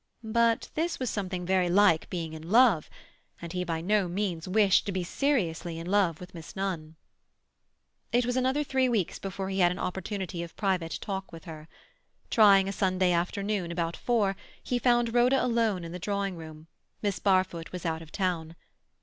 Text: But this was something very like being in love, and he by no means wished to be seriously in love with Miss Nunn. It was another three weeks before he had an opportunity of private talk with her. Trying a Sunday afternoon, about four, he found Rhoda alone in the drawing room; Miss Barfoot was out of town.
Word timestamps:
But 0.23 0.69
this 0.73 0.97
was 0.99 1.11
something 1.11 1.45
very 1.45 1.69
like 1.69 2.09
being 2.09 2.33
in 2.33 2.49
love, 2.49 2.89
and 3.39 3.53
he 3.53 3.63
by 3.63 3.81
no 3.81 4.07
means 4.07 4.47
wished 4.47 4.87
to 4.87 4.91
be 4.91 5.03
seriously 5.03 5.77
in 5.77 5.85
love 5.85 6.19
with 6.19 6.33
Miss 6.33 6.55
Nunn. 6.55 6.95
It 8.11 8.25
was 8.25 8.35
another 8.35 8.63
three 8.63 8.89
weeks 8.89 9.19
before 9.19 9.49
he 9.49 9.59
had 9.59 9.71
an 9.71 9.77
opportunity 9.77 10.41
of 10.41 10.55
private 10.57 10.97
talk 11.01 11.31
with 11.31 11.43
her. 11.45 11.67
Trying 12.31 12.67
a 12.67 12.71
Sunday 12.73 13.11
afternoon, 13.11 13.71
about 13.71 13.95
four, 13.95 14.35
he 14.63 14.79
found 14.79 15.13
Rhoda 15.13 15.39
alone 15.45 15.83
in 15.83 15.91
the 15.91 15.99
drawing 15.99 16.35
room; 16.35 16.65
Miss 17.03 17.19
Barfoot 17.19 17.71
was 17.71 17.85
out 17.85 18.01
of 18.01 18.11
town. 18.11 18.55